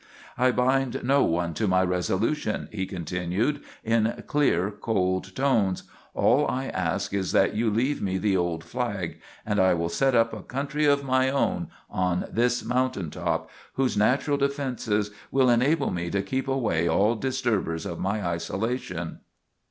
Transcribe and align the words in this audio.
I 0.35 0.49
bind 0.49 1.03
no 1.03 1.23
one 1.23 1.53
to 1.53 1.67
my 1.67 1.83
resolution,' 1.83 2.69
he 2.71 2.87
continued 2.87 3.61
in 3.83 4.23
clear, 4.25 4.71
cold 4.71 5.35
tones; 5.35 5.83
'all 6.15 6.47
I 6.47 6.69
ask 6.69 7.13
is 7.13 7.33
that 7.33 7.53
you 7.53 7.69
leave 7.69 8.01
me 8.01 8.17
the 8.17 8.35
old 8.35 8.63
flag, 8.63 9.21
and 9.45 9.59
I 9.59 9.75
will 9.75 9.89
set 9.89 10.15
up 10.15 10.33
a 10.33 10.41
country 10.41 10.85
of 10.85 11.03
my 11.03 11.29
own 11.29 11.67
on 11.87 12.25
this 12.31 12.65
mountain 12.65 13.11
top, 13.11 13.51
whose 13.73 13.95
natural 13.95 14.37
defenses 14.37 15.11
will 15.29 15.51
enable 15.51 15.91
me 15.91 16.09
to 16.09 16.23
keep 16.23 16.47
away 16.47 16.87
all 16.87 17.13
disturbers 17.13 17.85
of 17.85 17.99
my 17.99 18.25
isolation.' 18.25 19.19